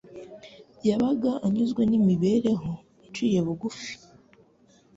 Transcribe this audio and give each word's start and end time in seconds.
Yabaga 0.87 1.31
anyuzwe 1.45 1.81
n'imibereho 1.85 2.71
iciye 3.05 3.39
bugufi. 3.45 3.91